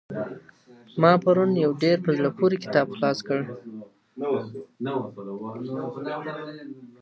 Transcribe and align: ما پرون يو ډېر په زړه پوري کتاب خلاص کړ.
ما 1.01 1.11
پرون 1.23 1.51
يو 1.65 1.71
ډېر 1.83 1.97
په 2.05 2.11
زړه 2.17 2.29
پوري 2.37 2.57
کتاب 2.63 2.87
خلاص 2.93 3.19
کړ. 3.27 3.39